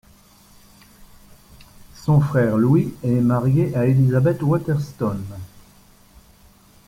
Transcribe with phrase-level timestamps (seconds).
[1.93, 5.19] Son frère Louis est marié à Elisabeth Waterston.